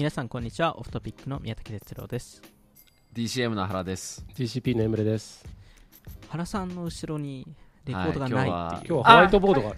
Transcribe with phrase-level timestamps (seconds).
[0.00, 0.78] 皆さんこんにちは。
[0.78, 2.40] オフトピックの宮武哲郎です。
[3.12, 4.24] DCM の原です。
[4.34, 5.44] TCP のエムレです。
[6.30, 7.46] 原さんの後ろに
[7.84, 9.72] レコードがないっていう、今日はホワイトボードがあ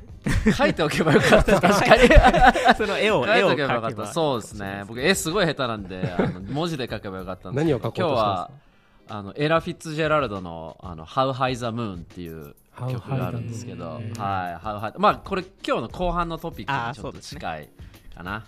[0.46, 1.60] る書いておけばよかった。
[1.60, 2.02] 確かに。
[2.78, 3.96] その絵を書いて絵を描けおけばよかった。
[3.96, 4.12] ば。
[4.12, 4.84] そうですね。
[4.86, 7.80] 僕絵すごい下手なんであの文字で書けばよかったんですけど。
[7.80, 9.10] 何を書こうとしたんですか？
[9.10, 17.68] 今日はあのエラ・フィッツジェラルドの「あの How High the Moon」っていう曲があるんですけど、はい、How High まあこれ今日の後半のトピックにちょっと近い
[18.14, 18.44] かな、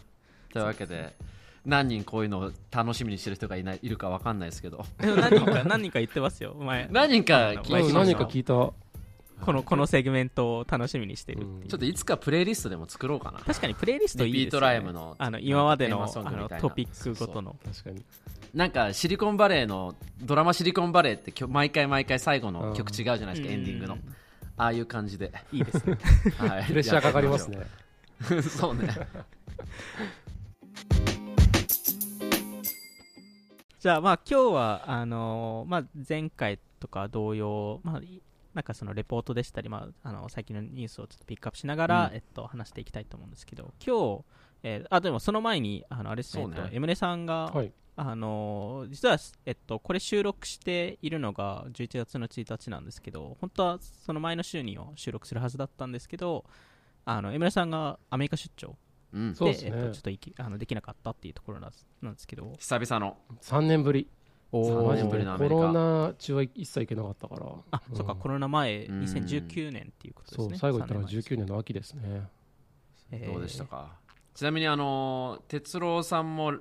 [0.53, 1.17] というわけで
[1.65, 4.85] 何人こういうのを楽しみにしてる人がいないいるかわかんないですけど。
[4.99, 6.55] 何人か何人か言ってますよ。
[6.55, 6.89] 前。
[6.91, 13.41] 何人か聞いた何か聞いた、このこのセグメントを楽しみにしてるってちょっといつかプレイリストでも作ろうかな。
[13.41, 16.07] 確かにプレイリストいいですよ、ね、リピートライブのあの今までの
[16.61, 17.57] トピックごとの。
[17.65, 18.05] 確かに。
[18.55, 23.99] なんかシリコンバレーのドラマシリコンバレーってきょ毎回毎回最後の曲違うじゃないですか、エンディングの。
[24.57, 25.99] ああいう感じで、いいですね。
[26.39, 27.59] はい、プレッシャーかかりますね。
[28.43, 28.89] そうね
[33.85, 38.23] じゃあまあ今日はあのーまあ、前回とか同様、まあ、い
[38.55, 42.15] なんかそのレポートでしたり、まあ、あの最近のニュースをちょっとピックアップしながら、うん。
[42.15, 44.25] えっと、話していきたいと思うんですけど今日、
[44.63, 46.55] えーあでもその前にあのあれですねね。
[46.57, 47.71] えっと、エムネさんが、はい。
[47.97, 56.47] あのー実は、えっと、これ収録しているのが11月の1日なんですけど本当はその前の週に収録するはずだったんですけど
[57.05, 58.79] あのエムネさんがアメリカ出張
[59.15, 59.71] うん、ですね。
[59.75, 62.53] えっと、ちょっと行きあのできなかったっていうところなんですなんですけど。
[62.59, 63.17] 久々の。
[63.41, 64.09] 3年ぶり。
[64.53, 64.83] ー。
[64.87, 67.47] マジ3年ぶりでコのアメリカロナ中は一切行けなかったから。
[67.71, 69.01] あ、うんそっかコロナ前うん。
[69.03, 72.29] 2019年っていうことですそうね最後行ったのは3年前19年の秋ですね。
[73.13, 73.33] えー。
[73.33, 73.97] どうでしたか、
[74.35, 76.55] ちなみにあの哲郎さんも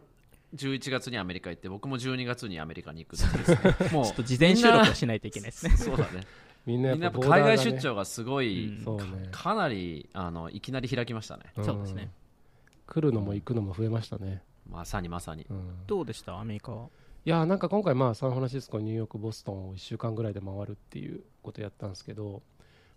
[0.56, 3.94] 11月にアメリカ行って僕も12月にアメリカに行くっていう。
[3.94, 5.72] もうちょっと事前収録をしないといけないですね。
[5.78, 6.22] そうだね。
[6.66, 8.84] みんなね海外出張がすごい、うん。
[8.84, 9.28] そうね。
[9.32, 11.44] かなりあのいきなり開きましたね。
[11.60, 12.12] んそうですね
[12.88, 14.44] 来るのも行くのも増えましたね。
[14.70, 15.46] まさにまさに。
[15.50, 15.86] うん。
[15.88, 16.40] どうでした？
[16.40, 16.88] アメリカは？
[17.26, 22.42] いやなんか今回まあサンフランシスコニューヨークボストンを1週間ぐらいで回るっていうことやったんですけど、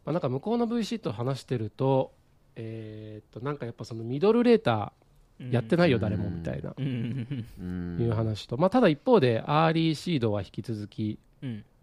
[0.05, 2.13] まあ、なんか向こうの VC と話してると
[2.57, 6.75] えーっとなんかやっぱそのミドルレーターやってないようん誰もみたいな。
[6.77, 6.85] うん。
[6.87, 7.47] うん。
[7.61, 7.63] う
[7.99, 11.19] んいう話と、まあ、ただ一方でアーリーシードは引き続き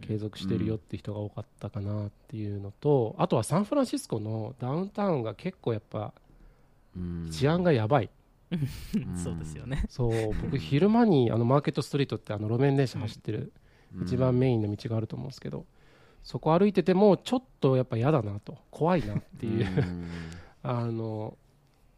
[0.06, 6.11] 継続してるよって人が多かったかなっていうのと、あとはサンフランシスコのダウンタウンが結構やっぱうん
[7.29, 8.09] 治安がやばい、
[8.51, 8.59] うん。
[9.15, 9.85] そうですよね。
[9.89, 13.51] そう僕昼間にあのマーケットストリートってあの路面電車走ってる
[14.01, 15.65] 一番メインの道があると思うんですけど、
[16.23, 20.07] そこ歩いててもちょっとやっぱ嫌だなと怖いなっていう、ん。
[20.63, 21.37] あの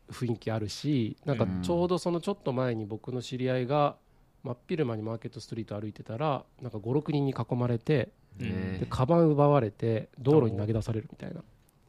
[0.10, 3.96] 雰囲気あるしなんかちょうどそのちょっと前に僕の知り合いが
[4.44, 8.74] 真っ昼間にマーケットストリート歩いてたらなんか56人に囲まれてうん。
[8.74, 11.42] ねでカバン奪われて道路に投げ出されるみたいな、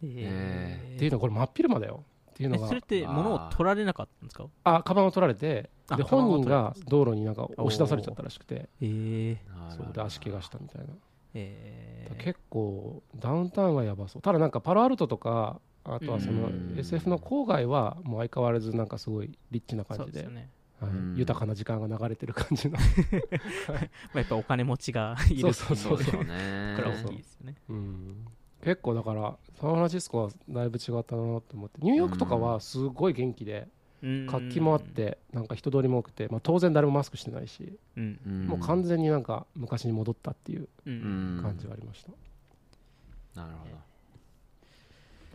[0.03, 2.05] えっていうのはこれ真っ昼間だよ
[2.37, 2.67] っていうのが。
[2.67, 4.47] えそれって物を取られなかったんですか？
[4.65, 8.69] あカバンを取られてあで本人が道路になんか押し出されちゃったらしくて。
[8.83, 10.89] えあらそうで足怪我したみたいな。
[11.35, 12.17] えー。
[12.23, 14.23] 結構ダウンタウンはやばそう。
[14.23, 16.75] ただなんかパロアルトとかあとはそのうん。
[16.79, 20.91] SF の郊外はもう相変わらずなんかすごいリッチな感じではい。
[20.91, 21.15] うん。
[21.17, 22.85] 豊かな時間が流れてる感じの、 ま
[24.17, 25.77] あやっぱお金持ちがいるそう。
[25.77, 26.75] そうですよね。
[26.77, 27.55] これは大きいですよね。
[27.71, 28.27] うん
[28.67, 33.69] 結構だからサンフランシスコはだいぶ違ったなと思ってニューヨークとかはすごい元気で
[34.03, 34.27] うん。
[34.27, 43.69] 活気もあってなんか人通りも多くて、まあ、当然誰もマスクしてないしもう完全になんか昔に戻ったっていう感じはありました、なるほ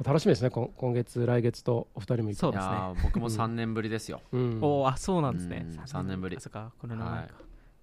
[0.03, 0.09] ど。
[0.09, 2.35] 楽しみですね今今月来月とお二人も行く。
[2.35, 2.71] そうですね。
[2.71, 4.21] いやー僕も3年ぶりですよ。
[4.31, 4.59] うん。
[4.61, 5.65] おーあそうなんですね。
[5.67, 6.37] うん三年ぶり。
[6.37, 7.27] あそっかこの名前はい。
[7.27, 7.35] か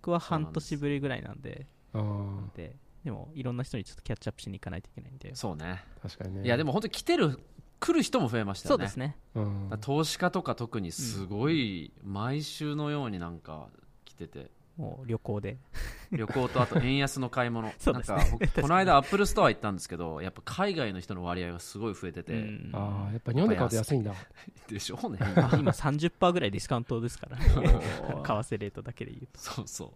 [0.03, 1.67] 僕は半年ぶりぐらいなんで。
[1.95, 2.57] あー。
[2.57, 5.35] ででもいろんな人にちょっとキャッチアップしに行かないといけないんで。
[5.35, 5.83] そうね。
[6.03, 6.45] 確かにね。
[6.45, 7.39] いやでも本当に来てる
[7.81, 8.79] 来る人も増えましたよね。
[8.79, 9.17] そうですね。
[9.35, 9.79] うん。
[9.81, 13.69] 投資家とか特にすごい毎週のようになんか
[14.05, 14.51] 来てて。
[14.77, 15.59] もう旅行で。
[16.13, 17.73] 旅行とあと円安の買い物。
[17.79, 18.17] そうですね。
[18.17, 22.71] なんか僕この間アップルストア行ったんですけどやっぱ海外の人の割合がすごい増えてて、うん。
[22.73, 24.15] ああやっぱ日本で買うと安いんだ。
[24.69, 25.19] でしょうね。
[25.21, 29.41] あ 今30%ぐらいディスカウントですから為替レートだけで言うと。
[29.41, 29.93] そうそ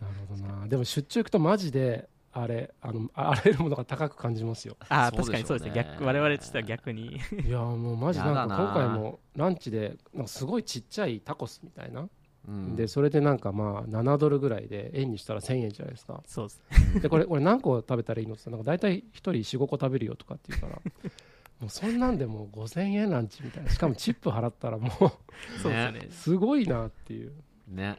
[0.00, 0.04] う。
[0.04, 0.68] なるほどな。
[0.68, 2.08] でも出張行くとマジで
[2.38, 4.76] あれあの あらゆるものが高く感じますよ。
[4.90, 5.74] あ確かにそうですね。
[5.74, 7.16] 逆我々としては逆に。
[7.46, 12.08] いやもうマジなんか今回もランチでなんかすごいちっちゃいタコスみたいな、
[12.46, 12.76] うん。
[12.76, 16.22] でそれでなんかまあ7ドルぐらいで円にしたら1000円じゃないですか。
[16.26, 20.82] そうですでこれ俺何個食べたらいいのって言ったらなんか大体1人45個食べるよとかって言うから
[21.60, 23.70] もうそんなんでもう5000円ランチみたいな。
[23.70, 26.06] しかもチップ払ったらもそうですね。
[26.06, 27.32] う すごいなっていう。
[27.68, 27.98] ね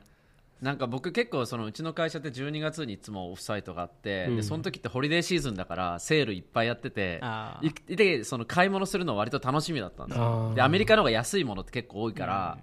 [0.62, 4.36] なんか僕結構そのうちの会社って12月にいつもオフサイトがあって、うん。
[4.38, 7.22] でその時ってホリデーシーズンだからセールいっぱいやってて
[7.88, 10.54] でその買い物するの割と楽しみだったんですあよー。
[10.56, 12.58] でアメリカの方が安いものって結構多いから、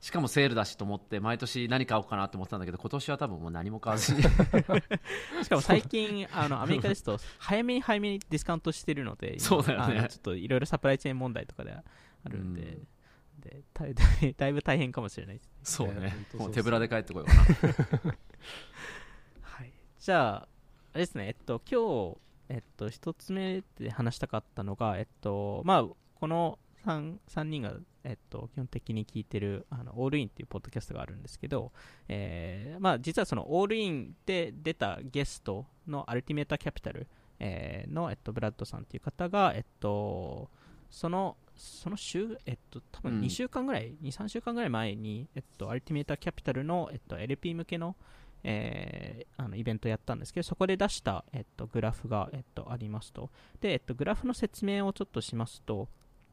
[0.00, 4.22] しかもセールだしと思って毎年何買おうかなと思ってたんだけど今年は多分もう何も買わずに。
[5.42, 10.06] しかも最近あのアメリカですと早めに早めにディスカウントしてるので今そうだよね。
[10.10, 11.82] ちょっといろいろサプライチェーン問題とかであ
[12.28, 12.88] るんで,、うん
[13.46, 13.94] でだい
[14.36, 16.26] だいぶ大変かもしれないですそうね。
[16.30, 18.16] そうもう手ぶらで帰ってこようかな。
[19.42, 20.48] はい、じゃあ、あ
[20.94, 31.72] れですね、えっと、今日、えっと、一つ目で話したかったのが、えっと、まあ、この 3, 三人が、えっと、基本的に聞いてる、あの、オールインっていうポッドキャストがあるんですけど、
[32.08, 37.08] えーまあ、実はその、オールインで出たゲストのアルティメーターキャピタル、
[37.38, 40.48] えーの、えっと、ブラッドさんっていう方が、えっと、
[40.90, 47.96] その、その週、えっと、多分うん2週間ぐらい、2、3週間ぐらい前に、えっと、アルティメーターキャピタルの、えっと、LP 向けの、
[48.44, 53.30] えーあのイベントやったんですけど、そこで出した、えっと、グラフが、えっと、ありますと。
[53.60, 55.88] で、えっと、グラフの説明をちょっとしますと、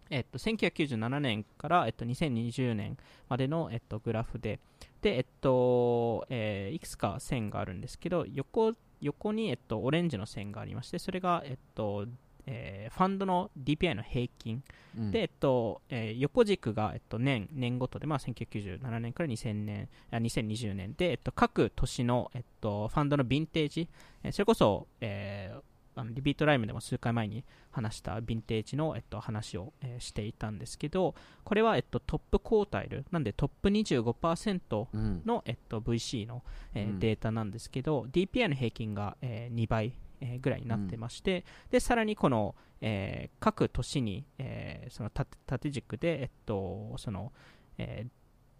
[0.09, 2.97] えっと、1997年から、えっと、2020年
[3.29, 4.59] までの、えっと、グラフで、
[5.01, 12.05] で、えっと、えーいくつか線があるんですけど、横、横に、えっと、オレンジの線がありまして、それが、えっと、
[12.45, 14.63] えーファンドの DPI の平均。
[14.97, 15.11] うん。
[15.11, 23.87] で、えっとえー横軸が、えっと、年年ごとで、まあ、1997年から2000年あ2020年で、えっと、各年の、えっと、ファンドのヴィンテージ、
[24.23, 25.61] えーそれこそ、えー
[25.95, 31.13] あのリピートライムでも数回前に話したヴィンテージの、えっと、話を、えーしていたんですけど
[31.43, 33.05] これは、えっと、トップクォータイル。
[33.11, 36.43] なんでトップ25%うんの、えっと、VC の、
[36.73, 36.99] えーうん。
[36.99, 47.31] データなんですけど DPI の平均が、えー2倍、えーぐらいになってまして、でさらにこの、えー各年に、えーその縦縦軸で、えっとその
[47.77, 48.09] えー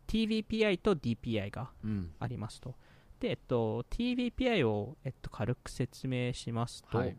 [0.06, 2.76] TVPI と DPI がうんありますと。
[3.20, 7.16] で、えっと、TVPI を、えっと、軽く説明しますと、はい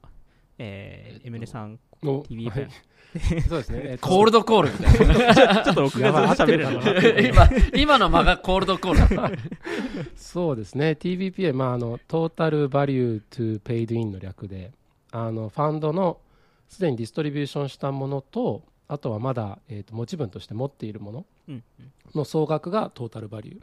[0.58, 2.68] えーえっとエムレさん、お TVPI、はい。
[3.48, 5.62] そうですね、えっとコールドコールみたいな。
[5.62, 5.84] ちょっと
[7.22, 9.38] 今今の間がコールドコールだった。
[10.16, 10.96] そうですね。
[10.98, 14.72] TVPI、まあ、あの Total Value to Paid In の略で
[15.12, 16.18] あのファンドの
[16.68, 21.64] すでにディストリビューションしたものとあとはまだ、えー、と持ち分として持っているものうん
[22.14, 23.60] の総額がトータルバリュー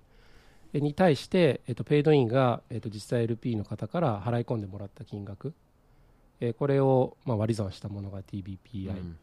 [0.73, 5.53] えに対して、えー、とペイドインが、えー、と実際 LP の方から払い込んでもらった金額、
[6.41, 9.17] えーこれを、まあ、割り算したものが TVPI、うん。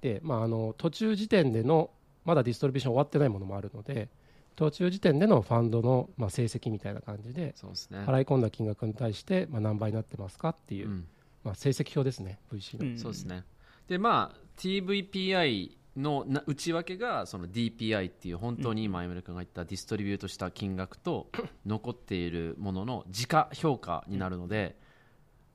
[0.00, 1.90] で、まあ、あの途中時点での
[2.24, 4.08] まだディストリビューション終わってないものもあるので
[4.54, 8.00] 途中時点でのファンドの、まあ、成績みたいな感じでそうですね。
[8.00, 11.06] 払い込んだ金額に対して、まあ、何倍になってますかっていう、うん。
[11.42, 12.98] まあ、成績表ですね VC の、うん。
[12.98, 13.44] そうですね。
[13.88, 21.28] でまあ TVPI のな内訳がその DPI っていう本当に今、エムレ君が言ったディストリビュートした金額と
[21.66, 24.76] 残っているものの時価評価になるので、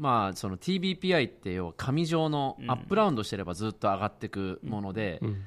[0.03, 2.69] まあその TBPI って要は紙状のうん。
[2.69, 5.45] アップラウンドしてればずっと上がっていくもので、うん。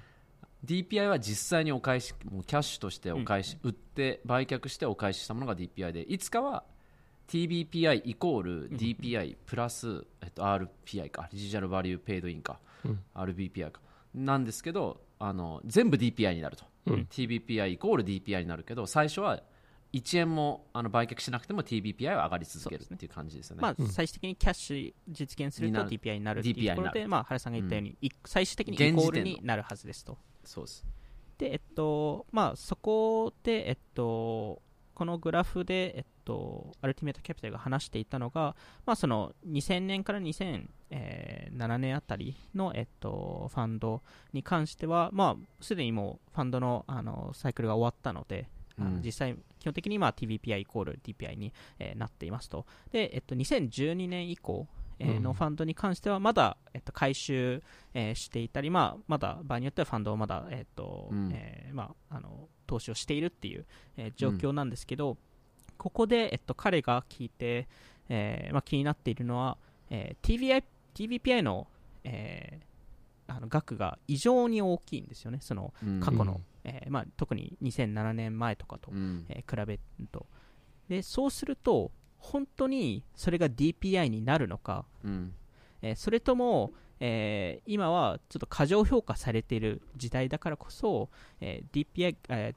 [0.65, 6.01] DPI は実際にお返しもうキャッシュとしてお返し、売って売却してお返ししたものが DPI で。
[6.01, 6.65] いつかは
[7.29, 13.81] TBPI イコール DPI プラス、えっと、RPI かリジュアルバリューペイドインか、うん RBPI か
[14.15, 17.07] なんですけどあの全部 DPI になると、うん。
[17.11, 19.43] TBPI イコール DPI になるけど最初は
[19.93, 23.63] 1円もあの売却しなくても TBPI は上がり続けるっていう感じですよね。
[23.63, 25.91] まあ、最終的にキャッシュ実現するとになる。
[25.91, 30.19] DPI になるっていうところで、まあ、原さんが言ったように、い最終的にイコールになるはずですと。
[30.45, 30.85] そうです。
[31.39, 34.63] で、えっと、まあ、そこで、えっと、
[34.95, 38.57] このグラフで、えっと、アルティメットキャピタルが話していたのが、
[38.87, 49.03] まあ、その2000年から2007年あたりの、えっと、ファンドに関しては、まあ、すでにもうファンドのあのサイクルが終わったので、あのうん。
[49.03, 52.67] 実際、基本的にまあ TVPI イコール DPI に、えーなっていますと。
[52.93, 54.67] で、えっと、2012年以降、
[54.99, 57.63] えのファンドに関してはまだ、えっと、回収、
[57.95, 61.31] えーしていたり、まあ、まだ場合によってはファンドをまだ、えっとうん。
[61.33, 63.67] えーまあ、あの投資をしているっていう、
[63.97, 65.17] えー状況なんですけど、
[65.79, 67.69] ここで、えっと、彼が聞いて、
[68.09, 69.59] えーまあ、気になっているのは、
[69.91, 70.65] えー TVI
[70.95, 71.67] TVPI の,、
[72.05, 72.67] えー
[73.29, 76.01] あの額が異常に大きいんですよね、そのうん。
[76.01, 79.25] 過去の、うんえーまあ、特に2007年前とかと、うん。
[79.29, 79.81] えー比べる
[80.11, 80.27] と。
[80.89, 85.33] でそうすると本当にそれが DPI になるのか、うん。
[85.83, 91.09] えーそれとも、えー今はちょっと過剰評価されている時代だからこそ、
[91.41, 92.57] えー DPI、えー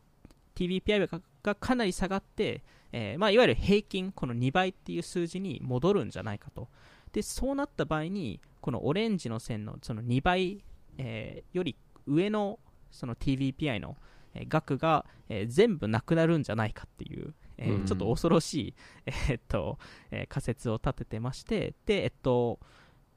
[0.56, 6.68] TVPI ががかなり下がって、えーまあ、いわゆる平均この2倍っていう数字に戻るんじゃないかと。
[7.14, 10.64] でそうなった場合にこのオレンジの線のその2倍、
[10.98, 11.76] えーより
[12.08, 12.60] 上の
[12.92, 13.98] その TVPI の
[14.34, 18.74] えー額が、えー全部なくなるんじゃないかっていう、えちょっと恐ろしい、
[19.08, 19.78] えーっと
[20.12, 22.60] えー仮説を立ててましてで、えっと、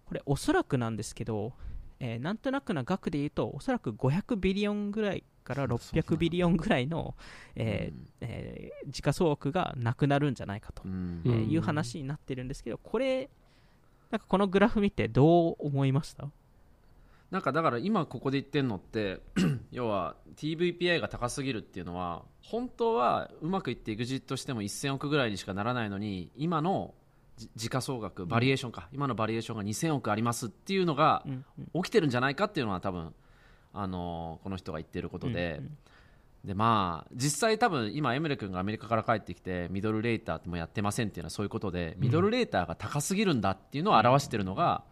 [0.07, 1.53] これおそらくなんですけど、
[2.01, 7.15] えーなんとなくな額で言うとおそらく500ビリオンぐらいから600ビリオンぐらいの、
[7.57, 11.23] えーえー時価総額がなくなるんじゃないかと、うん。
[11.27, 13.29] えいう話になってるんですけどこれ
[14.11, 16.31] なんかこのグラフ見てどう思いました？
[17.33, 19.21] なんかだから今ここで言ってるのって
[19.73, 26.93] 要は TVPI が高すぎるっていうのは本当はうまくいって EXIT しても1000億ぐらいにしかならないのに今の
[27.39, 31.25] じ時価総額バリエーションか、今のバリエーションが2000億ありますっていうのが
[31.75, 33.15] 起きてるんじゃないかっていうのは多分
[33.73, 35.63] あのこの人が言ってることで、
[36.45, 44.85] でまあ実際多分今エムレ君がアメリカから帰ってきてミドルレーターもやってませんっていうのはそういうことで、ミドルレーターが高すぎるんだっていうのを表してるのが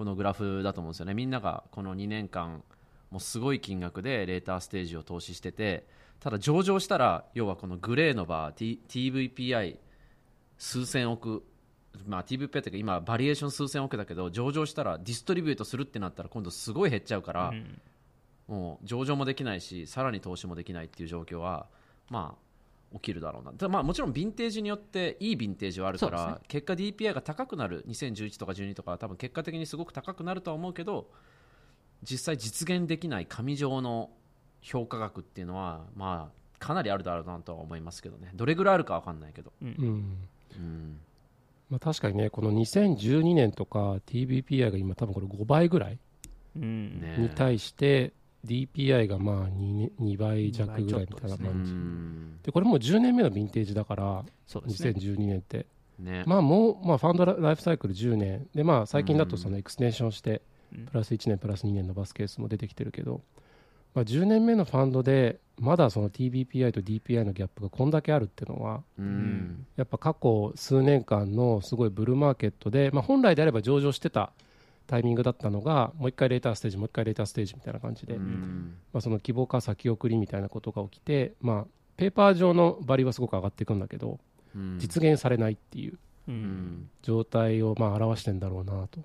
[0.00, 1.12] このグラフだと思うんですよね。
[1.12, 2.62] みんながこの2年間
[3.10, 5.86] もうすごい金額でレーターステージを投資してて
[6.20, 9.76] ただ上場したら要はこのグレーのバー、T、TVPI
[10.56, 11.44] 数千億
[12.06, 17.78] まあ TVPI っていうか今バリエーション数千億だけど上場したらディストリビュートするってなったら今度すごい減っちゃうから、うん。
[18.48, 21.66] もう上場もできないしさらに投資もできないっていう状況は
[22.08, 22.49] まあ
[22.92, 23.52] 起きるだろうな。
[23.52, 26.34] ただまあもちろんヴィンテージによっていいヴィンテージはあるから、ね。
[26.48, 31.08] 結果 DPI が高くなる2011とか12とかは多分結果的にすごく高くなるとは思うけど
[32.02, 34.10] 実際実現できない紙状の
[34.60, 38.30] 評価額っていうのはまあかなりあるだろうなとは思いますけどね。
[38.34, 40.18] どれぐらいあるか分かんないけど、うん。
[40.56, 41.00] うん。
[41.70, 45.98] まあ、確かにねこの2012年とか TVPI が今多分これ5倍ぐらい
[46.56, 47.00] うん。
[47.00, 48.12] ねに対して
[48.46, 52.38] DPI がまあ 2, 2倍弱ぐらいみたいなう感じ、ん。
[52.42, 54.90] でこれもう10年目のヴィンテージだからそうですね。
[54.90, 55.66] 2012年って。
[55.98, 56.24] ね。
[56.26, 58.48] まあもう、まあ、ファンドラライフサイクル10年。
[58.54, 60.42] でまあ最近だとそのエクステンションして
[60.74, 60.86] うん。
[60.86, 63.20] プラス1年プラス2年伸ばすケースも出てきてるけど、
[63.94, 69.66] まあ、10年目のファンドでまだその TBPI と DPI のギャップがこんだけあるっていうのはうん。
[69.76, 74.32] やっぱ過去数年間のすごいブルーマーケットで、まあ、本来であれば上場してた
[74.90, 78.74] タイミングだったのがもう一回レーターステージもう一回レーターステージみたいな感じで、うん。
[78.92, 81.66] まあ、その希望か先送りみたいなことが起きて、まあ、
[81.96, 84.18] ペーパー上のバリューはすごく上がっていくんだけど
[84.56, 84.78] うん。
[84.80, 85.92] 実現されないっていう
[86.26, 86.36] ううん。
[86.36, 89.00] ん状態をまあ表してんだろうなと。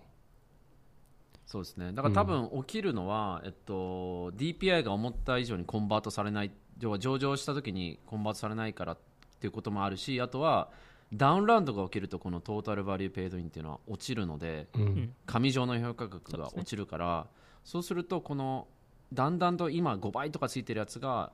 [1.46, 1.94] そうですね。
[1.94, 8.98] だから多分起きるのは、えっと、DPI が思った以上にコンバートされない要は上場した時にコンバートされないからっ
[9.40, 10.70] ていうこともあるしあとは
[11.14, 15.14] ダウンラウンドが起きるとこのトータルバリューペイドインっていうのは落ちるのでうん。
[15.26, 17.28] 紙状の評価額が落ちるから
[17.64, 18.68] そう,、するとこの
[19.14, 21.32] だんだんと今5倍とかついてるやつが、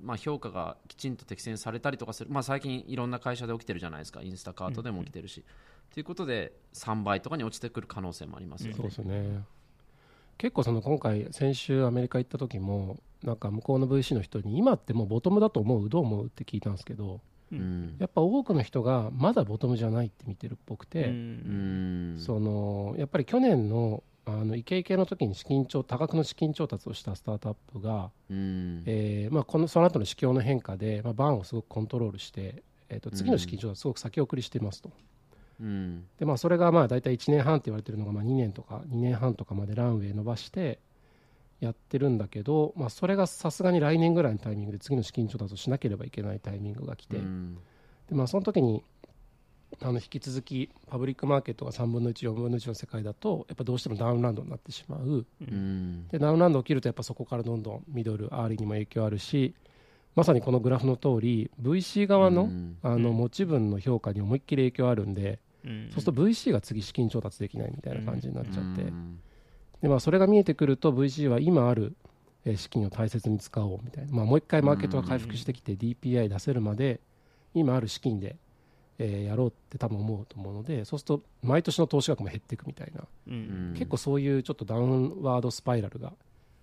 [0.00, 4.22] まあ、評価がきちんと適正されたりとかする、まあ、最近いろんな会社で起きてるじゃないですか。
[4.22, 5.44] インスタカートでも起きてるし、
[5.94, 8.76] ということで3倍とかに落ちてくる可能性もありますよね。
[8.76, 9.44] そうですね。
[10.38, 15.88] 結構その今回先週アメリカ行った時もなんか向こうの VC の人に今ってもうボトムだと思う？
[15.88, 16.26] どう思う？
[16.26, 17.20] って聞いたんですけど
[17.52, 17.96] うん。
[17.98, 22.14] やっぱ多くの人がまだボトムじゃないって見てるっぽくて、うん。
[22.14, 22.18] うん。
[22.18, 28.82] そのやっぱり去年のあのイケイケの時に資金調多額の資金調達をしたスタートアップが、うん。
[28.86, 34.90] えーまあ、このその後の市況の変化で、まあ、バーンをすごくコントロールして、えー、と次の資金調達すごく先送りしてますと。
[35.60, 36.04] うん。
[36.18, 40.78] でまあ、それがまあ大体1年半って言われてるのがまあ2年とか2年半とかまでランウェイ伸ばして
[41.62, 47.58] やってるんだけど、まあ、それがさすがに来年ぐらいのタイミングで次の資金調達をしなければいけないタイミングが来て、うん。
[48.08, 48.82] でまあ、その時に
[49.80, 55.24] あの引き続きパブリックマーケットが3分の14分の1の世界だとやっぱどうしてもダウンラウンドになってしまう。
[55.40, 56.08] うん。
[56.08, 59.54] でダウンラウンド起きるとやっぱそこからどんどんミドルアーリーにも影響あるし
[60.16, 62.76] まさにこのグラフの通り VC 側の,、うん。
[62.82, 63.16] あのうん。
[63.16, 65.90] 持ち分の評価に思いっきり影響あるんで、うん。
[65.90, 69.20] そうすると VC が次資金調達できないみたいな感じになっちゃって、うん
[69.82, 71.96] でまあ、それが見えてくると VC は今ある
[72.44, 77.00] えー資金を大切に使おうみたいな、まあ、もう一回マーケットが回復してきて DPI 出せるまで
[77.54, 78.36] 今ある資金で、
[78.98, 83.02] えーやろうって多分思うと思うのでそうすると毎年の投資額も減っていくみたいな、
[83.74, 86.12] 結構そういうちょっとダウンワードスパイラルが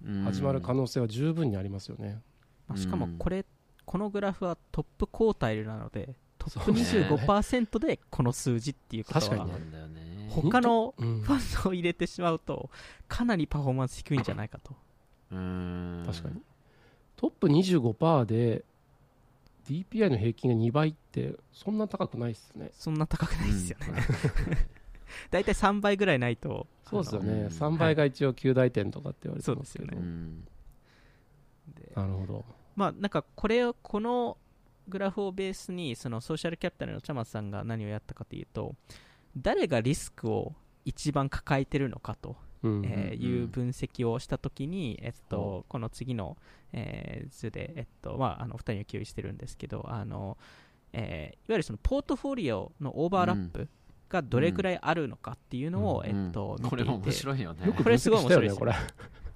[0.06, 2.22] うん始まる可能性は十分にありますよね。
[2.68, 3.18] まあしかもうん。
[3.18, 3.46] これ
[3.86, 6.82] このグラフはトップクォータイルなのでトップそうね。
[7.10, 9.22] 25%でこの数字っていうことは。
[9.26, 11.22] 確かにねなんだよね他のうん。
[11.22, 12.70] ファンドを入れてしまうと
[13.08, 14.76] かなりパフォーマンス低いんじゃないかと。
[15.32, 16.04] うん。
[16.06, 16.42] 確かに。
[17.16, 18.64] トップ25%で
[19.68, 22.72] DPI の平均が2倍ってそんな高くないっすね。
[22.74, 23.88] そんな高くないですよね、
[25.30, 26.66] 大体3倍ぐらいないと。
[26.90, 27.48] そうですよね、うん。
[27.48, 30.44] 3倍が一応9大点とかって言われてますけど、そうですようん。
[31.76, 32.46] でなるほど、
[32.76, 34.38] まあなんかこれをこの
[34.88, 38.76] グラフをベースにそのソーシャルキャピタルの茶松さんが何をやったかというと
[39.42, 40.54] 誰がリスクを
[40.86, 46.38] 一番抱えてるのかと、うんえーいう分析をしたときに、えっとほ、この次の、
[46.74, 50.38] えー図で、えっとまあ、あの2人に共有してるんですけどあの、
[50.94, 53.70] えーいわゆるそのポートフォリオのオーバーラップ、
[54.10, 56.26] がどれくらいあるのかっていうのを、うん。
[56.26, 57.20] えっと、これも面見ていて。
[57.20, 57.72] 白いよね。
[57.72, 58.66] これすごい面白いですよ。
[58.66, 58.74] ね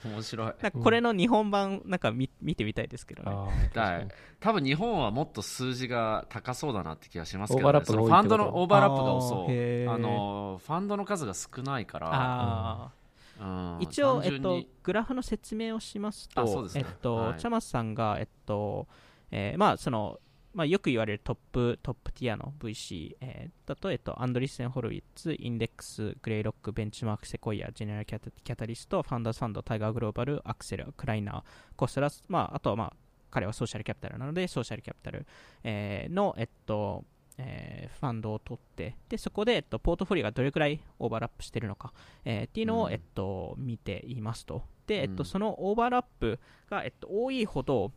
[0.09, 0.47] 面白い。
[0.47, 3.31] なんかこれの日本版なんか見見てみたいですけどね。
[3.31, 4.11] あー確かに。
[4.39, 12.91] 多分日本はもっと数字が高そうだなって気がしますけど、ね、オーバーラップが多いそのファンドのオーバーラップが多そうあのファンドの数が少ないから、あ
[13.39, 13.77] うん。
[13.79, 16.69] ー一応、えっとグラフの説明をしますとね。
[16.75, 17.39] えっとはい。
[17.39, 18.87] チャマスさんが、えっと
[19.31, 20.19] えーまあその
[20.53, 31.43] まあ、よく言われる top top tier の VC、えーだと、えっと、アンドリッセン・ホルウィッツ、インデックス、グレイロック、ベンチマーク、セコイア、ジェネラルキャタキャタリスト、ファンダーズファンド、タイガーグローバル、アクセル、クライナー、
[31.75, 32.93] コースラ、まあ、あとは、まあ、
[33.31, 35.25] 彼はソーシャルキャピタルなので、ソーシャルキャピタル、
[35.63, 37.03] えーの、えっと、
[37.37, 41.93] えーファンドを取って、で、そこで、えっと、ポートフォリオがどれくらいオーバーラップしてるのか、
[42.25, 44.63] えーっていうのを、うんえっと、見ていますと。
[44.85, 47.91] で、えっと、うんそのオーバーラップが、えっと、多いほど、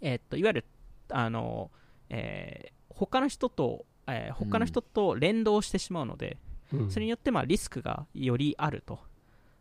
[0.00, 0.64] えっと、いわゆる、
[1.10, 1.70] あの、
[2.12, 6.36] えー他の人と、えー他の人と連動してしまうので、
[6.72, 6.90] うん。
[6.90, 9.00] それによってまあリスクがよりあると、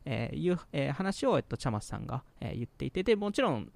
[0.06, 3.72] えーいう、えー話を、えっと、チャマスさんが、えー言っていてでもちろん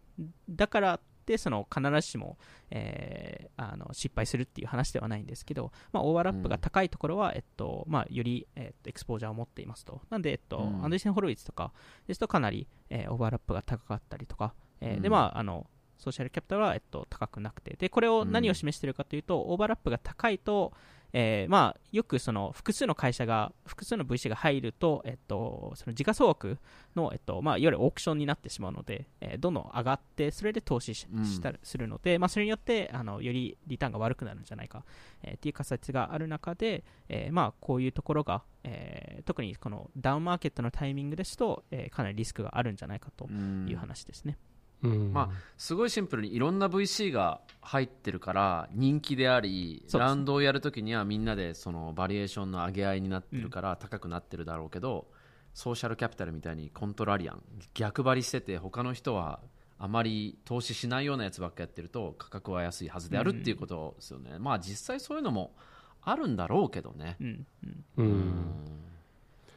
[0.50, 2.38] だからってその必ずしも、
[2.70, 10.01] えーあの失敗するっていう話ではないんですけど、まあ、オーバーラップが高いところは、えっとまあ、より、えっと、エクスポージャーを持っていますと。
[10.10, 10.84] なんで、えっとうん。
[10.84, 11.72] アンデルセン・ホロウィッツとか
[12.08, 15.13] ですとかなり、えーオーバーラップが高かったりとか、えーでうん。
[15.13, 15.65] まああの
[15.97, 17.75] ソーシャルキャピタルは、えっと、高くなくて。
[17.77, 20.73] でこれを何を示しているかというと、オーバーラップが高いと、
[21.17, 26.57] えーまあ、よくその複数の会社が複数の VC が入ると、えっと、その時価総額
[26.93, 31.07] の、えっとまあ、いわゆるオークションになってしまうので、えーどんどん上がってそれで投資し
[31.41, 34.83] たするので、まあ、それによってあのよりリターンが悪くなるんじゃないか、
[35.23, 43.67] えーっていう仮説がある中で、えーまあ、こういうところが、えー特にこのダウンマーケットのタイミングですと、えーかなりリスクがあるんじゃないかとうん。
[43.69, 44.37] いう話ですね。
[44.49, 44.54] うん
[44.86, 55.08] ますごいシンプルにいろんな VC が入ってるから人気でありラウンドをやるときにはみんなでそのバリエーションの上げ合いになってるから高くなってるだろうけど、
[55.54, 57.42] ソーシャルキャピタルみたいにコントラリアン
[57.74, 59.39] 逆張りしてて他の人は
[59.80, 65.54] あまり投資しないようなやつばっかやってると価格は安いはずであるっていうことですよね、まあ実際そういうのも
[66.02, 67.17] あるんだろうけどね。
[67.19, 67.84] うんうん。
[67.98, 68.34] ううんん。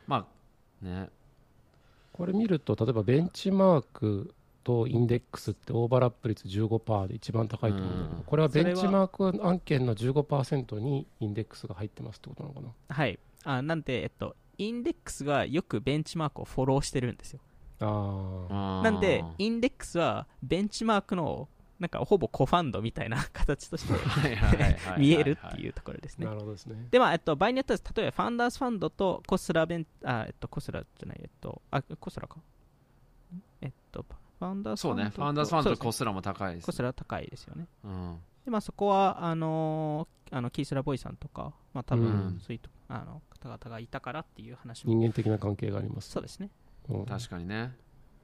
[0.07, 0.27] ま
[0.83, 1.11] あね。
[2.13, 4.35] これ見ると例えばベンチマーク
[4.69, 8.25] とインデックスってオーバーラップ率15%で一番高いと思うんだけどうん。
[8.25, 12.69] これはベンチマーク案件の15%にインデックスが入ってますってことなのかな？
[12.95, 17.41] はい、あなんで、えっと、インデックスがよくベンチマークをフォローしてるんですよ。
[17.81, 23.95] あなんで、インデックスはベンチマークのなんかほぼコファンドみたいな形として
[24.99, 26.27] 見えるっていうところですね。
[26.27, 26.33] な。
[26.33, 26.89] るほどですね。
[26.91, 32.39] で、まあ、えっと、場合によっては、例えばファンダースファンドとコスラベン、あ、えっと、コスラじゃない、えっと、あ、コスラか。
[33.61, 33.77] えっと、
[34.39, 35.11] ファンダースファンドと。
[35.11, 37.67] そうねファウンダーズファンドとコスラも高いです、コスラは高いですよね。
[37.85, 38.19] うん。
[38.45, 42.41] で、まあ、そこは、あのーあのキースラボーイさんとか、まあ、多分、うん。
[42.41, 46.11] そういうとあの方々がいたからっていう話も、人間的な関係があります。
[46.11, 46.51] そうですね。
[46.89, 47.07] うん。
[47.07, 47.75] 確かにね、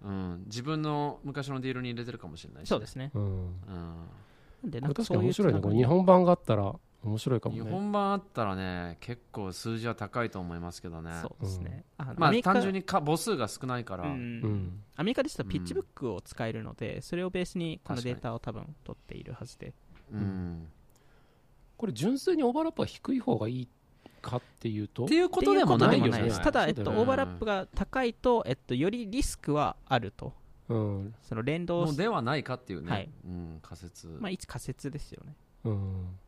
[0.03, 3.11] うん、自分の昔のディールに入れてるかもしれないし、そうですね。
[3.15, 3.23] うん。
[3.23, 4.09] うん、
[4.65, 5.61] なんで、これ確かなんかそういうに面白いね。
[5.61, 6.75] これ日本版があったら
[7.05, 11.13] 面白いかも日ね本版あったらね結構数字は高いと思いますけどね。
[11.21, 11.85] そうですね。
[11.99, 14.15] あのまあアメリカ単純にか母数が少ないから、うんう
[14.49, 19.75] んアメリカですとピッチブックを使えるので、それをベースにこのデータを多分取っているはずで。
[20.13, 20.69] うん。
[21.77, 23.69] これ純粋にオーバーラップは低い方がいい
[24.23, 25.07] かっていうと？
[25.07, 26.31] っていうことでもないよね。
[26.31, 30.33] ただ、えっと、オーバーラップが高いと、えっと、よりリスクはあると。
[30.69, 31.15] うん。
[31.23, 33.11] その連動のではないかっていうね、はい。
[33.27, 35.35] うん、仮説、まあ、一仮説ですよね。
[35.65, 36.19] うん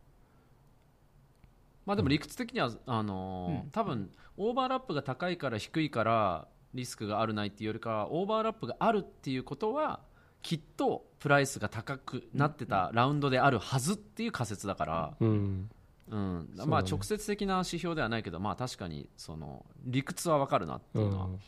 [1.87, 3.70] まあでも理屈的にはあのーうん。
[3.70, 10.01] 多分オーバーラップが高いから低いからリスクがあるないっていうよりかはオーバーラップがあるっていうことは
[10.42, 15.70] きっとプライスが高くなってたラウンドであるはずっていう仮説だから、うん。
[16.11, 16.49] うん。
[16.51, 16.70] そうだね。
[16.70, 21.29] まあ直接的な指標ではないけどまあ確かにその理屈はわかるなってういうのはん。
[21.31, 21.42] あるけ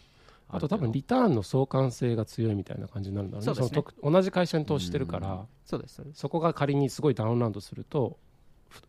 [0.53, 0.57] ど。
[0.57, 3.46] あと多分リターンの相関性が強いみたいな感じになるんだろうね。
[3.46, 3.68] そうですね。
[3.68, 5.46] その特同じ会社に投資してるから、うん。
[5.64, 6.20] そうです、そうです。
[6.20, 8.28] そこが仮にすごいダウンラウンドするとふ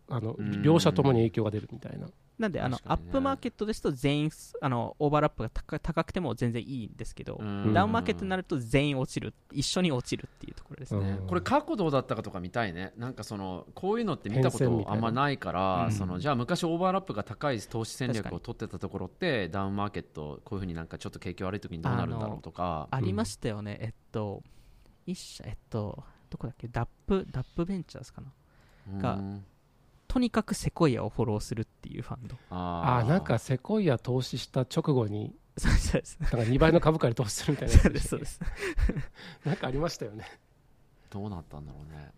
[0.10, 0.62] あのうん。
[0.62, 2.08] 両者ともに影響が出るみたいな。
[2.38, 2.84] なんで、あの、ね。
[2.86, 7.74] ップマーケットですと全員、あの、オーバーラップが高高くても全然いいんですけど、うん。
[7.74, 11.18] ダウンマーケットになると全員落ちる、一緒に落ちるっていうところですね。
[11.20, 11.28] うん。
[11.28, 12.94] これ過去どうだったかとか見たいね。
[12.96, 15.92] なんかそのこういうのって見たことあんまないから、うん。
[15.92, 22.88] そのじゃあ昔オーバーラップが高い投資戦略を取ってたところってダウンマーケットこういうふうになんかちょっと景気悪い時にどうなるんだろうとか。
[22.90, 24.44] ありましたよね、えっと、
[25.06, 29.02] 一社、えっと、どこだっけ、ダップ、ダップベンチャーズかな？
[29.02, 29.46] がうん
[30.10, 32.36] とにかくセコイアをフォローするっていうファンド。
[32.50, 33.00] あー。
[33.02, 36.02] あーなんかセコイア投資した直後にそうですそう。
[36.02, 36.18] です。
[36.20, 38.40] なんか2倍の株価で投資するみたいなやつそうです、そうです。
[39.46, 40.26] なんかありましたよね。
[41.12, 42.12] どうなったんだろうね。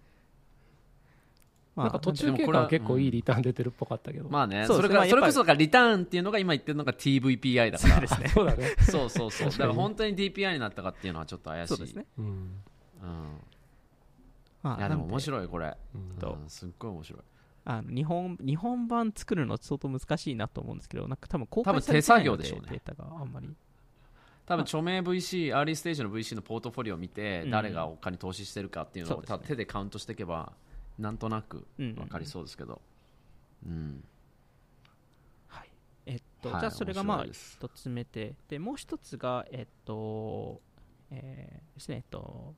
[1.75, 7.93] まあなんか途中経過はは結構いいリターン出てるっぽかったけど、まあねそれからそれこそリターンっていうのが今言ってるのが TVPI だから。
[7.93, 8.27] そうですね。
[8.29, 9.47] そうだね、そうそうそう。
[9.47, 11.77] だから確本当に DPI になったかっていうのはちょっと怪しい。
[11.77, 12.25] ですね、うん。
[12.25, 13.37] うん、
[14.63, 17.21] まあ、いやでも面い白いこれ、うん、すっごい面白い
[17.63, 22.65] あの日本日本版作るの相当難しいなと思うんですけどなんか多分公開されてないの手作業でしょうね。
[22.65, 23.49] でデータがあんまり。
[24.45, 30.53] 多分著名 VC アーリーステージの VC のポートフォリオを見て、うん誰がお金投資してるかっていうのを手でカウントしていけば
[30.97, 32.81] なんとなくうん分かりそうですけど、
[33.65, 34.03] うん。
[35.47, 35.69] はい。
[36.07, 38.35] えっと、はいじゃあそれがまあ一つ目で。
[38.49, 40.59] でもう一つがえっと
[41.11, 42.55] えーですねえっと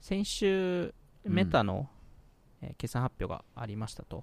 [0.00, 1.88] 先週メタの、
[2.60, 4.22] えー決算発表がありましたと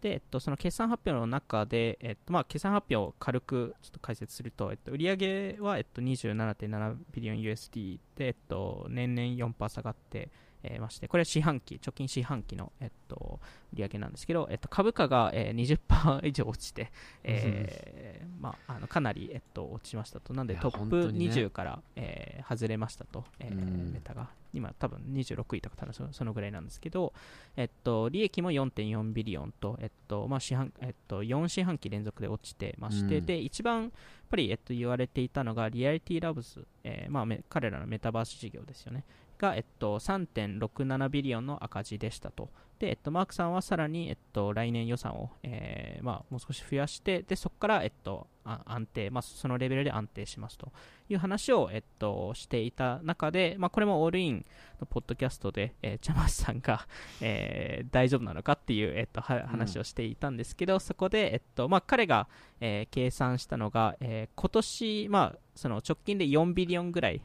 [0.00, 10.30] で、えっと、その決算発表の中で、えっとまあ、決算発表を軽くちょっと解説すると、えっと、売上は、えっと、27.7ビリオン USD で、えっと、年々4%下がって、
[10.62, 13.40] えーまして、これは四半期、直近四半期の、えっと、
[13.74, 16.90] 売上なんですけど、えっと、株価が、えー、20%以上落ちて、
[17.24, 20.34] えーまあ、あのかなり、えっと、落ちましたと。
[20.34, 21.34] なんでトップ本当にね。
[21.34, 23.92] 20から、えー外れましたと、えーうん。
[23.92, 24.28] メタが。
[24.52, 27.12] 今多分26位とか多分そそのぐらいなんですけど、
[27.56, 33.26] えっと、利益も4.4 billion と、えっとまあ四半えっと、4四半期連続で落ちてまして、うん。
[33.26, 33.90] で一番やっ
[34.28, 39.04] ぱり、えっと、言われていたのが Reality Labs、えーまあ、め彼らのメタバース事業ですよね
[39.40, 42.50] が、えっと、3.67 billion の赤字でしたと。
[42.78, 50.72] で、えっと、マークさんはさらに、えっと、来年予算を、えーまあ、もう少し増やして、で、そこから、えっと、あ安定、まあ、そのレベルで安定しますと
[51.08, 54.46] いう話を、えっと、していた中で、まあ、これも all in
[54.80, 56.86] のポッドキャストで、えー、チャマスさんが、
[57.20, 62.28] えー大丈夫なのかっていう、えっと、は話をしていたんですけど、そこで、えっと、まあ、彼が、
[62.60, 67.20] えー計算したのが、えー今年、まあ、その直近で4ビリオンぐらい、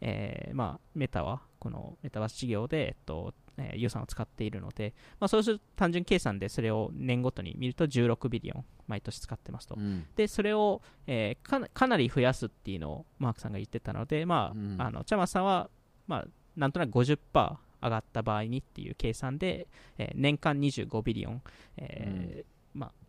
[0.00, 9.76] えーまあ、メタはこのメタバース事業で、えっとえー予算を使っているので、まあ、そうすると単純計算でそれを年ごとに見ると16ビリオン毎年使ってますと。
[9.76, 10.04] うん。
[10.14, 14.76] でそれを、えーかなかなり増やすっていうのをマークさんが言ってたので、まあうん。
[14.78, 15.70] あのチャマさんは、
[16.06, 17.18] まあ、なんとなく50%
[17.82, 19.66] 上がった場合にっていう計算で、
[19.98, 21.42] えー年間25ビリオン、
[21.78, 22.46] えーまあ、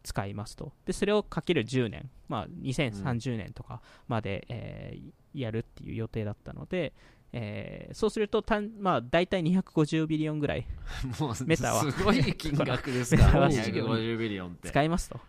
[0.08, 0.72] 使いますと。
[0.86, 6.94] でそれをかける10年、まあ、2030年とかまで、えーやるっていう予定だったので、
[7.32, 10.66] えーそうするとたん、まあ、大体250ビリオンぐらい
[11.20, 13.24] もうメタはすごい金額ですか。
[13.26, 14.70] メ タは250ビリオンって。
[14.70, 15.20] 使いますと。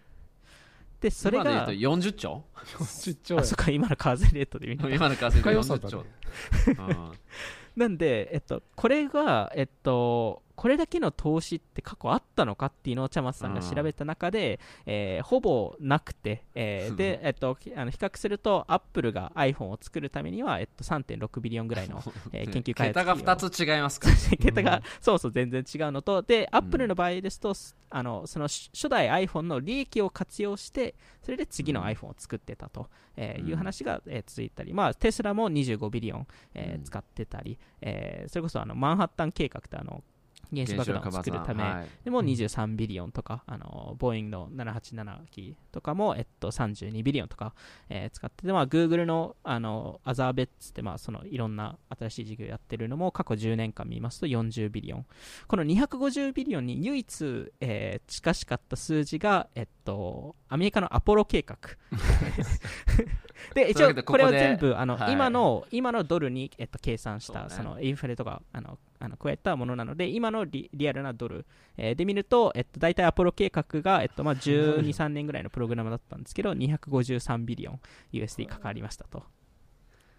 [1.00, 2.44] でそれが今で言うと40兆
[2.78, 3.40] ？40兆円。
[3.40, 6.06] あそっか今の為替レートで見た今の稼ぎ深予算40兆。
[7.76, 24.82] なんで、えっと、これが、えっと、これだけの投資って過去あったのかっていうのを茶松さんが調べた中で、えーほぼなくて、えーで、えっと、きあの比較すると、アップルが iPhone を作るためには、えっと、3.6ビリオンぐらいの、 えー研究開発桁が費用2つ違いますか 桁が、うん。
[25.00, 27.54] そうそう全然違うのとでアップルの場合ですと、
[27.90, 31.86] あのその初初代 iPhone の利益を活用してそれで次のうん。
[31.86, 33.48] iPhone を作ってたと、えーうん。
[33.48, 36.82] いう話が、えー続いたり、まあ、テスラも25 billion、えーうん。
[36.82, 40.02] 使ってたり、えーそれこそあのマンハッタン計画ってあの
[40.52, 41.86] 原子爆弾を作るため、はい。
[42.04, 42.26] でもうん。
[42.26, 47.54] 23 billion とか、あのボーイングの787機とかも、えっと、32 billion とか、
[47.88, 55.06] えー使ってて、まあ、Google のあのアザーベッツって、まあ、そのいろんな新しい事業やってるのも過去10年間見ますと40 billion。
[55.46, 61.56] この250ビリオンに唯一、えー近しかった数字が、えっと、アメリカのアポロ計画。
[63.54, 65.12] で、一応これは全部あの、はい。
[65.12, 67.50] 今の今のドルに、えっと、計算したね。
[67.50, 77.80] そのインフレとかあのあの加えたものなので今のリリアルなドル、えーで見ると、えっと、大体アポロ計画が、えっとまあ、12、3年ぐらいのプログラムだったんですけど253ビリオン
[78.12, 79.24] USD かかりましたと。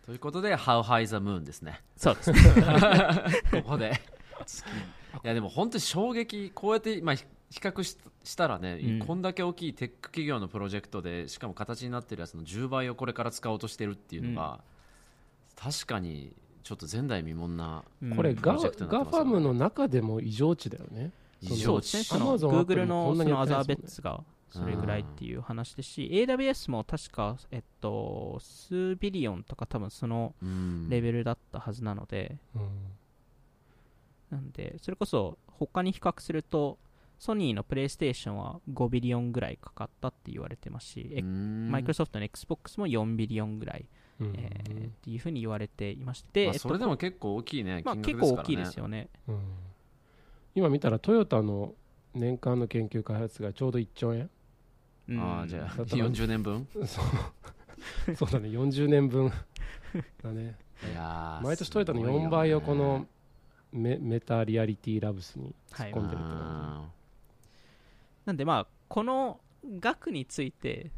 [0.05, 1.81] ということで How High the Moon ですね。
[1.95, 2.31] そうです。
[2.31, 2.39] ね。
[3.61, 4.01] ここで。
[5.23, 8.99] いやでも本当に衝撃こうやって、まあ、ひ比較ししたらね、うん。
[8.99, 14.61] こんだけ大きいテック企業のプロジェクトでしかも形になってるやつの10倍をこれから使おうとしてるっていうのが、
[15.55, 18.15] 確かにちょっと前代未聞なうん。
[18.15, 21.11] これガプロジェクトになガってますよねファムの中でも異常値だよね。
[21.41, 30.89] 異常そうですね、値その Google のこんなにそのアザーベッツがそれぐらいっていう話ですし、AWS も確か、えっと、数ビリオンとか多分そのうん。
[30.89, 32.61] レベルだったはずなので、うん。
[34.31, 36.77] なんで、それこそ他に比較すると、
[37.19, 43.85] ソニーのプレイステーションは5ビリオンぐらいかかったって言われてますし、マイクロソフトの XBOX も4ビリオンぐらい、
[44.19, 44.33] うん。
[44.35, 49.09] えっていうふうに言われていまして、まあそれでも結構大きいね、まあ、結構大きいですよね。
[49.27, 49.39] うん。
[50.55, 51.73] 今見たらトヨタの
[52.13, 54.29] 年間の研究開発がちょうど1兆円
[55.09, 55.19] うん。
[55.19, 59.31] ああじゃあ40年分そうそうだね40年分
[60.23, 60.55] だね
[60.91, 63.07] いや毎年トヨタの4倍をこの
[63.71, 66.09] メメタリアリティラブスに突っ込ん。
[66.09, 66.89] でるって感あ
[68.25, 68.37] なん。
[68.37, 69.39] でまあこの
[69.79, 70.91] 額について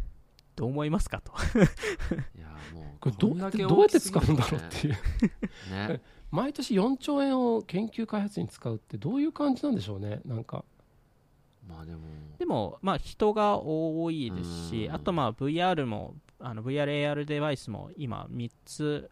[0.56, 1.32] どう思いますかと。
[2.38, 4.94] いやもうこれどうやってどうやって使うんだろうっていう。
[5.72, 6.02] ね。
[6.32, 10.22] 毎年4兆円を研究開発に使うってどういう感じなんでしょうね。
[10.26, 10.64] なんか。
[11.68, 12.02] まあでも。
[12.38, 14.94] でもまあ人が多いですしうん。
[14.94, 19.12] あとまあ VR もあの VRAR デバイスも今3つ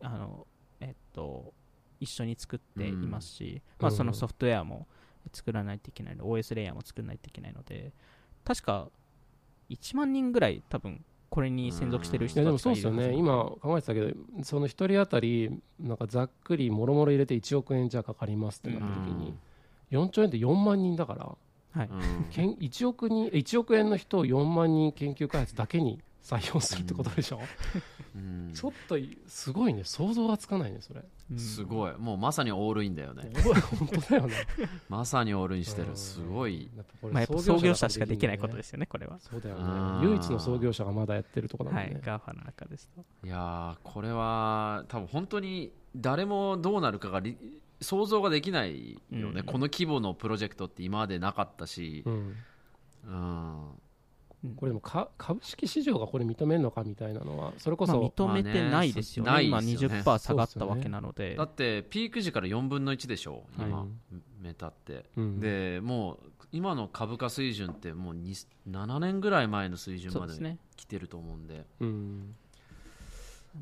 [0.00, 0.46] あの
[0.80, 1.52] えっと
[2.00, 4.86] 一緒に作っていますし、まあ、そのソフトウェアも
[5.32, 7.92] 作らないといけないの OS レイヤーも作らないといけないので
[8.44, 8.88] 確か
[9.70, 13.14] 1万人ぐらい多分これに専属してる人たちそうですよね。
[13.14, 19.34] 今考えてたけどその1人当たりなんかざっくりもろもろ入れて1億円じゃかかりますってなった時に
[19.90, 21.36] 4兆円って4万人だから
[21.72, 21.88] はい。
[21.90, 27.40] うんけん1億人1億円の人を4万人研究開発だけに採用するってことでしょ、
[28.14, 28.52] うん。
[28.52, 29.82] ちょっとすごいね。
[29.84, 31.02] 想像がつかないねそれ。
[31.32, 31.38] うん。
[31.38, 31.92] すごい。
[31.96, 33.30] もうまさに all in だよね。
[33.78, 34.34] 本当だよね。
[34.90, 35.88] まさに all in してうん。
[35.88, 36.70] るすごい。
[36.76, 39.18] やっぱこれまあ、やっぱ創業者しかできないことですすよね、これは。
[39.18, 40.06] そうだよね。
[40.06, 43.04] 唯一の創業者がまだやってるところなんでね、はい、ガーファの中ですと。
[43.24, 47.38] いやーこれは多分本当に誰もどうなるかがり
[47.80, 49.44] 想像ができないよね、うん。
[49.44, 52.02] この規模のプロジェクトって今までなかったし。
[52.06, 52.36] う、ん、
[53.06, 53.80] うん
[54.56, 60.02] これでもか株式市場がこれ認めるのかみたいなのはそれこまあ、そ、認めてないですよね、まあね今ないですよね。
[60.04, 63.88] 20%下がったわけなので、だってピーク時から4分の1でしょ今、はい。
[64.40, 65.40] メタって、うん。
[65.40, 66.18] でもう
[66.52, 68.34] 今の株価水準ってもうに
[68.70, 70.58] 7年ぐらい前の水準まで。
[70.78, 71.66] 来てると思うんで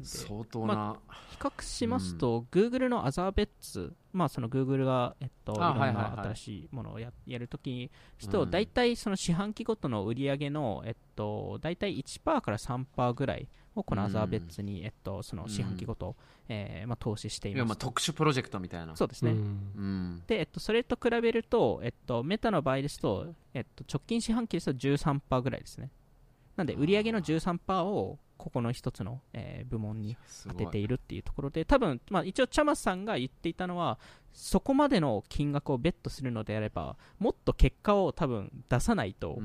[0.02, 0.96] 相当な、
[1.30, 8.50] 比較しますと、Google の Other Bets、まあ、その Google が、えっと、いろんな新しいものをややるときにすると、うん。
[8.50, 16.16] 大体その四半期ごとの売り上げの、えっと、大体1%から3%ぐらいをこの Other Bets に、えっと、その四半期ごと、
[16.48, 17.87] えーまあ、投資していいやまあますと。
[17.87, 18.96] 特殊プロジェクトみたいな。
[18.96, 19.32] そうですね。
[19.32, 19.38] うん。
[19.38, 20.22] うん。
[20.26, 25.90] で、えっと、それと比べると、えっと、メタの場合ですと、えっと、直近四半期ですと13%ぐらいですね。
[26.56, 33.99] なんで、売上の13%を、ここの一つの、えー部門に当てているっていうところで、多分、まあ、一応、チャマスさんが言っていたのは、
[34.33, 39.38] そこまでの金額をベットするのであれば、もっと結果を多分出さないと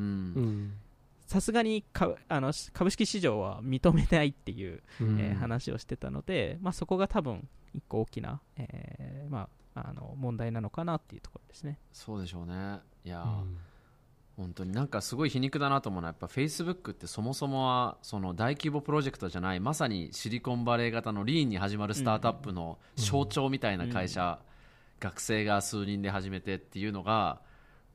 [1.25, 5.19] さすがにかあの株式市場は認めないっていう、うん。
[5.19, 11.79] えー話をしてたので、まあ、そこが多分、一個大きな、えーまあ、あの問題なのかなっていうところですね。
[11.93, 12.79] そうでしょうね。
[13.05, 13.57] いやー、うん
[14.37, 24.39] 本当になんかすごい皮肉だなと思うのはやっぱフェイスブックってそもそもはその大規模プロジェクトじゃないまさにシリコンバレー型のリーンに始まるスタートアップの象徴みたいな会社、
[24.99, 27.41] 学生が数人で始めてっていうのが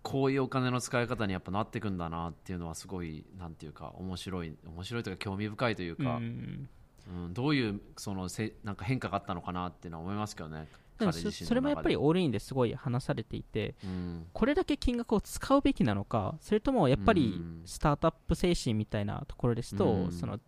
[0.03, 6.69] こういうお金の使い方にやっぱなっていくんだなっていうのはすごいなんていうか面白い面白いというか興味深いというか、うん。
[7.09, 10.67] うんどういうそのせなんか変化があったのかなっていうのは思いますけどね
[10.99, 11.45] 彼自身の中で。
[11.47, 14.27] それもやっぱりオールインですごい話されていて、うん。
[14.33, 17.63] これだけ金額を使うべきなのか、それともやっぱりうん。
[17.65, 20.13] スタートアップ精神みたいなところですと、うん。
[20.13, 20.39] そのや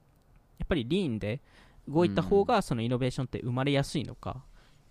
[0.65, 1.41] っぱりリーンで
[1.89, 4.43] 動いた方がそのイノベーションって生まれやすいのか、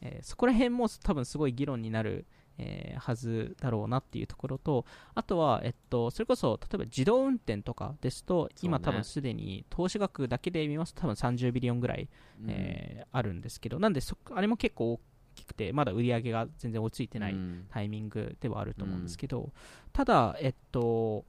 [0.02, 2.26] えーそこら辺も多分すごい議論になる、
[2.58, 12.08] えーはずだろうなっていうところと、あとは、えっと、それこそ例えば自動運転とかですと、今多分すでに投資額だけで見ますと多分30ビリオンぐらい
[12.41, 12.50] うん。
[12.50, 15.02] えーあるんですけど、なんでそあれも結構大き
[15.45, 17.65] くて、まだ売り上げが全然追いついてないうん。
[17.69, 19.52] タイミングではあると思うんですけど、
[19.93, 21.26] ただ、えっと、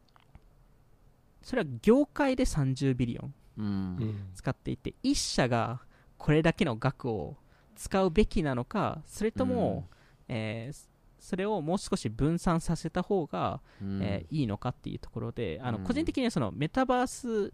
[1.43, 3.67] それは業界で30ビリオンうん。
[3.67, 3.69] う
[4.05, 5.81] ん使っていて、1社が
[6.17, 7.37] これだけの額を
[7.77, 9.89] 使うべきなのか、それとも、
[10.29, 10.89] えー
[11.21, 14.03] それをもう少し分散させた方が、うん。
[14.03, 15.85] えーいいのかっていうところで、あのうん。
[15.85, 17.53] 個人的にはそのメタバース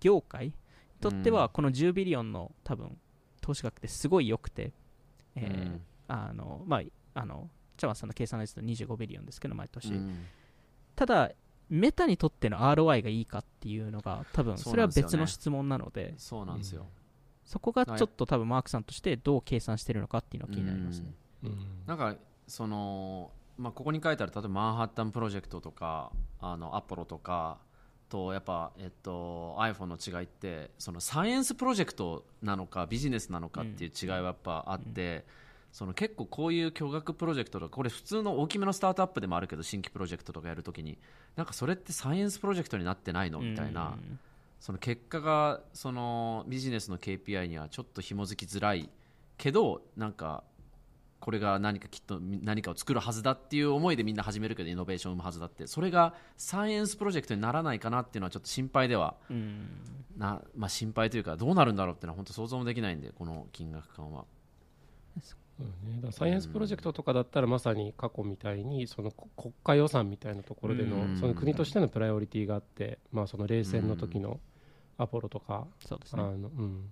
[0.00, 0.52] 業界に
[1.00, 1.48] とっては、うん。
[1.50, 2.96] この10ビリオンの多分
[3.40, 4.72] 投資額ってすごい良くて、
[5.36, 5.80] えーうん。
[6.08, 9.92] あのまあ、あのチャワさんの計算ですと25ビリオンですけど、毎年。
[9.94, 10.26] うん。
[10.94, 11.30] ただ、
[11.68, 16.86] メタにとっての ROI がいいかっていうのが、多分それは別の質問なので、そうなんですよ、
[17.44, 21.14] そこがちょっと多分マークさんとしてどう計算してるのかっていうのが気になりますね。
[21.44, 21.58] うん。
[21.86, 22.14] なんか
[22.46, 27.58] その、まあ、ここに書いてある例えばマンハッタンプロジェクトとかあのアポロとか
[28.12, 35.24] とやっぱ、えっと、iPhone の違いってそのサイエンスプロジェクトなのかビジネスなのかっていう違いはやっぱあって、
[35.72, 40.98] その結構こういう巨額プロジェクトとかこれ普通の大きめのスタートアップでもあるけど新規プロジェクトとかやるときに
[41.36, 43.40] なんかそれってサイエンスプロジェクトになってないの？
[43.40, 44.18] みたいな、うん
[44.62, 48.88] その結果がそのビジネスの KPI にはちょっと紐づきづらい
[49.36, 50.44] けどなんか
[51.22, 55.68] これが何かきっと何かを作るはずだっていう思いでみんな始めるけどイノベーションを生むはずだって。
[55.68, 59.14] それがサイエンスプロジェクトにならないかなっていうのはちょっと心配では。
[59.30, 59.68] うん。
[60.16, 64.24] な、まあ、心配というかどうなるんだろうっていうのは本当想像もできないんでこの金額感は。
[65.60, 71.14] うんね、だサイエンスプロジェクトとかだったらまさに過去みたいにそのこ国家予算みたいなところでうん。
[71.14, 74.40] のその国としてのプライオリティがあって、まあ、その冷戦の時の
[74.98, 76.22] アポロとか、そうですね。
[76.22, 76.90] あのうん、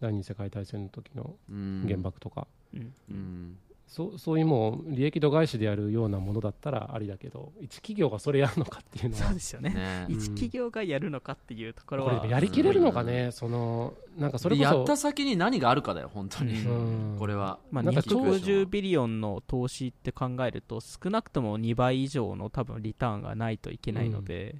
[0.00, 1.84] 第二次世界大戦の時のうん。
[1.86, 2.94] 原爆とか、うん。
[3.10, 3.58] うん。
[3.86, 9.70] そうそういうもう利益度外視でやるようなものだったらありだけど一企業がそれやるのかっていうのはそうですよね。
[9.70, 10.06] ね。
[10.08, 12.18] 一企業がやるのかっていうところは。
[12.18, 17.16] これやりきれるのかね、そのなんかそれこそやった先に何があるかだよ本当に、うん。
[17.18, 17.60] これは。
[17.70, 24.56] まあ、なんかちょっと250ビリオンの投資って考えると少なくとも2倍以上の多分リターンがないといけないので、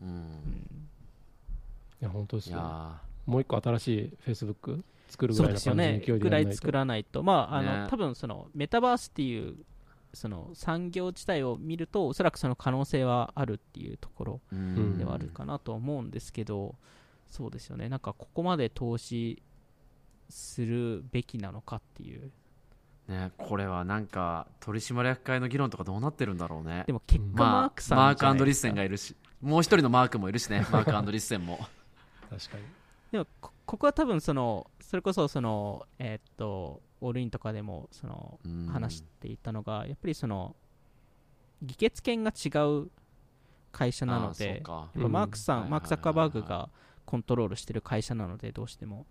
[0.00, 0.10] ううん。
[0.10, 0.88] ん
[2.00, 2.56] いや本当ですよ。
[2.56, 6.04] いやもう一個新しいフェイスブック作るぐらいのそうですよ感じのね。
[6.06, 6.48] 勢いでやらないと。
[6.48, 7.22] ぐらい作らないと。
[7.22, 7.86] まああの、ね。
[7.90, 9.56] 多分そのメタバースっていう
[10.14, 14.40] その産業自体を見るとおそらくその可能性はあるっていうところ
[14.96, 16.74] ではあるかなと思うんですけど、
[17.28, 17.90] そうですよね。
[17.90, 19.42] なんかここまで投資
[20.30, 22.30] するべきなのかっていう。
[23.08, 26.84] ね、これはなんか取締役会の議論とかどうなってるんだろうね。
[26.86, 28.30] でも結果マまあークさんマークじゃないですか。
[28.30, 30.66] アンドリッセンがいるしもう一人のマークもいるしね。
[30.72, 31.58] マークアンドリッセンも。
[32.30, 32.77] 確かに
[33.10, 38.66] でもこここは多分そのそれこそそのえーっとオールインとかでもそのうん。
[38.66, 40.54] 話していたのが、やっぱりその
[41.62, 42.48] 議決権が違
[42.82, 42.90] う
[43.72, 44.62] 会社なので
[44.94, 46.68] マークさん、うんマーク・ザッカーバーグが
[47.04, 49.06] コントロールしてる会社なのでどうしても。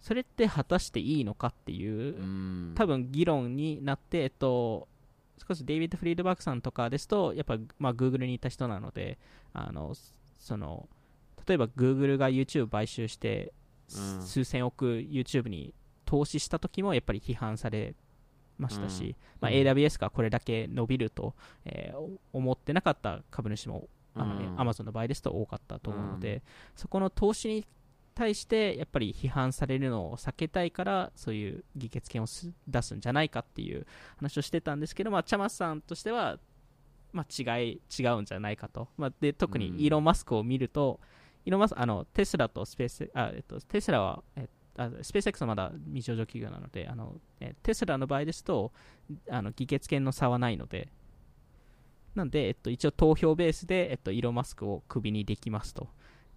[0.00, 2.72] それって果たしていいのかっていう、うん。
[2.74, 4.86] 多分議論になって、えっと、
[5.48, 9.18] 少しデイビッド・フリードバーグさんとかですとやっぱ、まあ、Google にいた人なので
[9.54, 9.94] あの
[10.38, 10.88] その
[11.46, 13.52] 例えば Google が YouTube 買収して、
[13.94, 14.22] うん。
[14.22, 17.94] 数千億 YouTube に投資した時もやっぱり批判され
[18.58, 19.14] ましたし、うん。
[19.40, 19.56] まあ、うん。
[19.56, 24.56] AWS がこれだけ伸びると、えー思ってなかった株主もあの、うん。
[24.56, 26.42] Amazon の場合ですと多かったと思うので、
[26.74, 27.66] そこの投資に
[28.14, 36.38] 対してやっぱり批判されるのを避けたいからそういう議決権をす出すんじゃないかっていう話をしてたんですけど、まあ、チャマスさんとしては、
[37.12, 39.80] まあ、違い違うんじゃないかと、まあ、で特にうん。
[39.80, 41.00] イーロン・マスクを見ると、
[41.44, 48.72] イーロンマスあのテスラとスペースあ、えっと、テスラは、えあスペース X はまだ未上場企業なのであの、えテスラの場合ですと
[49.30, 50.88] あの議決権の差はないので
[52.14, 55.88] なんで、えっと、一応投票ベースで、えっと、イーロン・マスクをクビにできますと、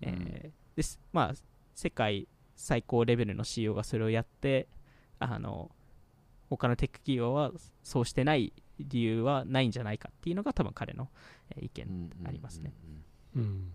[0.01, 0.99] えーです。
[1.11, 1.33] まあ、
[1.73, 4.67] 世界最高レベルの CEO がそれをやって
[5.19, 5.71] あの
[6.49, 7.51] 他のテック企業は
[7.83, 11.09] そうしてない理由はないんじゃないかっていうのが多分彼の
[11.49, 12.73] えー意見ありますね。
[13.35, 13.71] うん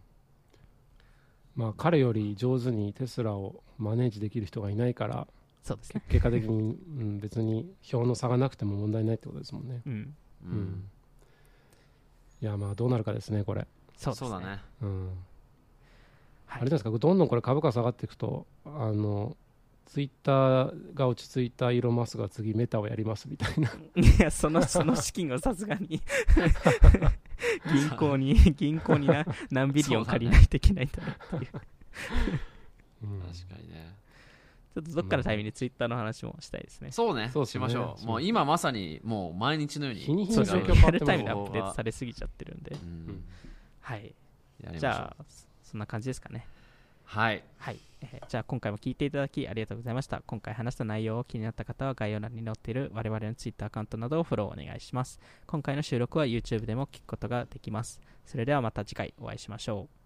[1.56, 5.26] まあ彼より上手にテスラをマネージできる人がいないから
[5.62, 6.02] そうですね。
[6.08, 10.84] 結果的に、うん、別に票の差がなくても問題ないってことですもんね、うん、うん。
[12.40, 14.30] いやまあどうなるかですねこれ、そうですね。
[14.30, 14.60] そうだね。
[14.82, 15.06] うん。
[16.46, 16.62] はい。
[16.62, 19.36] あれですかどんどんこれ株価下がっていくとあの
[19.92, 23.70] ツイッターが落ち着いたイーロン・マスクが次メタをやりますみたいな。
[23.94, 26.00] いや、その、その資金はさすがに
[27.72, 31.50] 銀行に、銀行にな 何ビリオン借りないといけないんだなっていう。
[33.04, 33.20] うん。
[33.20, 33.96] 確かにね。
[34.74, 36.92] ちょっとどっかのタイミングでツイッターの話もしたいですね。
[36.92, 37.30] そうね。
[37.30, 38.06] そうしましょう。
[38.06, 40.62] もう今まさにもう毎日のように日に日そうですね。
[40.62, 42.70] に状況変わってますリアルタイムでアップデートされすぎちゃってるんで。
[42.74, 42.76] う。
[42.86, 43.24] ん。
[43.80, 44.14] はい。
[44.78, 45.24] じゃあ、
[45.62, 46.46] そんな感じですかね。
[47.12, 47.44] はい。
[47.58, 50.22] はい、えーじゃあ今回も聞いていただきありがとうございました。
[50.26, 55.20] 今回話した内容を気になった方は概要欄に載っている我々の Twitter アカウントなどをフォローお願いします。
[55.46, 58.00] 今回の収録は YouTube でも聞くことができます。
[58.24, 60.01] それではまた次回お会いしましょう。